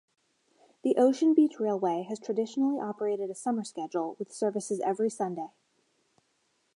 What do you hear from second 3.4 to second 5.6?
schedule with services every Sunday.